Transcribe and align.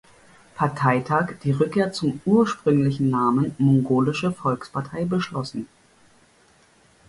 Parteitag 0.55 1.33
die 1.43 1.51
Rückkehr 1.51 1.93
zum 1.93 2.21
ursprünglichen 2.25 3.11
Namen 3.11 3.53
'Mongolische 3.59 4.31
Volkspartei' 4.31 5.05
beschlossen. 5.05 5.67